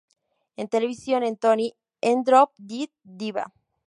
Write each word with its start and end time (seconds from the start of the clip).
En 0.55 0.67
televisión 0.67 1.21
en 1.21 1.37
"Tony" 1.37 1.75
en 2.01 2.23
Drop 2.23 2.53
Dead 2.57 2.89
Diva. 3.03 3.53